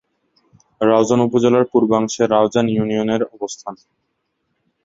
রাউজান 0.81 1.19
উপজেলার 1.27 1.65
পূর্বাংশে 1.71 2.23
রাউজান 2.27 2.65
ইউনিয়নের 2.69 3.21
অবস্থান। 3.35 3.75